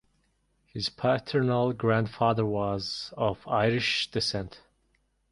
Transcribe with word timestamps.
His 0.65 0.89
paternal 0.89 1.73
grandfather 1.73 2.43
was 2.43 3.13
of 3.15 3.47
Irish 3.47 4.09
descent. 4.09 4.59